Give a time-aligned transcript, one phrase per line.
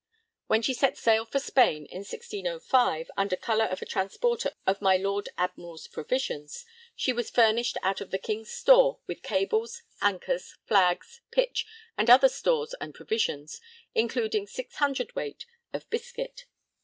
[0.47, 4.97] When she set sail for Spain in 1605 'under colour of a transporter of my
[4.97, 11.21] Lord Admiral's provisions,' she was furnished out of the King's store with cables, anchors, flags,
[11.29, 11.67] pitch,
[11.99, 13.61] and other stores and provisions,
[13.93, 15.45] including 600 cwt.
[15.71, 16.45] of biscuit.